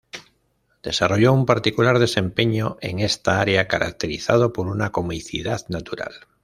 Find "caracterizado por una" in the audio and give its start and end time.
3.67-4.91